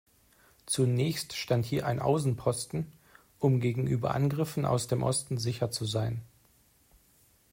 Zunächst 0.65 1.33
stand 1.33 1.63
hier 1.63 1.85
ein 1.85 1.99
Außenposten, 1.99 2.91
um 3.37 3.59
gegenüber 3.59 4.15
Angriffen 4.15 4.65
aus 4.65 4.87
dem 4.87 5.03
Osten 5.03 5.37
sicher 5.37 5.69
zu 5.69 5.85
sein. 5.85 6.23